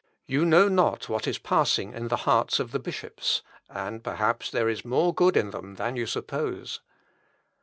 You 0.25 0.45
know 0.45 0.67
not 0.67 1.09
what 1.09 1.27
is 1.27 1.37
passing 1.37 1.93
in 1.93 2.07
the 2.07 2.15
hearts 2.25 2.59
of 2.59 2.71
the 2.71 2.79
bishops; 2.79 3.43
and, 3.69 4.03
perhaps, 4.03 4.49
there 4.49 4.67
is 4.67 4.83
more 4.83 5.13
good 5.13 5.37
in 5.37 5.51
them 5.51 5.75
than 5.75 5.95
you 5.95 6.07
suppose." 6.07 6.79